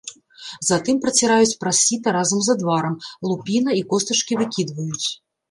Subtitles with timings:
[0.69, 2.97] Затым праціраюць праз сіта разам з адварам,
[3.29, 5.07] лупіна і костачкі выкідваюць.